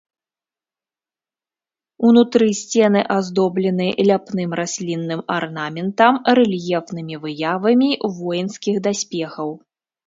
[2.09, 7.89] Унутры сцены аздоблены ляпным раслінным арнаментам, рэльефнымі выявамі
[8.21, 9.49] воінскіх даспехаў.